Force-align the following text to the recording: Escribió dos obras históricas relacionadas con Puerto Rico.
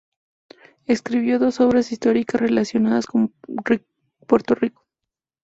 Escribió 0.87 1.37
dos 1.37 1.59
obras 1.59 1.91
históricas 1.91 2.41
relacionadas 2.41 3.05
con 3.05 3.31
Puerto 4.25 4.55
Rico. 4.55 4.83